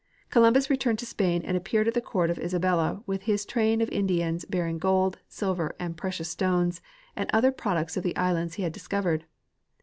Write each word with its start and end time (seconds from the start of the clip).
Columbus 0.31 0.67
returned 0.67 0.97
to 0.97 1.05
Spain 1.05 1.43
and 1.45 1.55
appeared 1.55 1.87
at 1.87 1.93
the 1.93 2.01
court 2.01 2.31
of 2.31 2.39
Isabella 2.39 3.03
with 3.05 3.21
his 3.29 3.45
train 3.45 3.81
of 3.81 3.89
Indians 3.89 4.45
bearing 4.45 4.79
gold, 4.79 5.19
silver, 5.27 5.75
precious 5.95 6.27
stones, 6.27 6.81
and 7.15 7.29
other 7.31 7.51
products 7.51 7.95
of 7.97 8.01
the 8.03 8.17
islands 8.17 8.55
he 8.55 8.63
had 8.63 8.73
discovered. 8.73 9.25